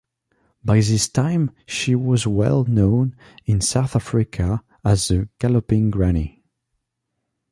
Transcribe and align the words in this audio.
By 0.65 0.77
this 0.79 1.07
time 1.07 1.51
she 1.67 1.93
was 1.93 2.25
well 2.25 2.63
known 2.65 3.15
in 3.45 3.61
South 3.61 3.95
Africa 3.95 4.63
as 4.83 5.09
the 5.09 5.29
'Galloping 5.37 5.91
Granny'. 5.91 6.43